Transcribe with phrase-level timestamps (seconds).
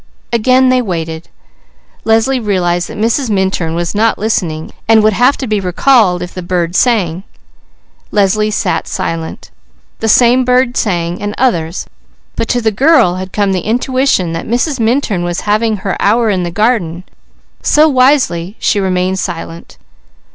[0.33, 1.29] Again they waited.
[2.05, 3.29] Leslie realized that Mrs.
[3.29, 7.21] Minturn was not listening, and would have to be recalled if the bird sang.
[8.09, 9.51] Leslie sat silent.
[9.99, 11.85] The same bird sang, and others,
[12.35, 14.79] but to the girl had come the intuition that Mrs.
[14.79, 17.03] Minturn was having her hour in the garden,
[17.61, 19.77] so wisely she remained silent.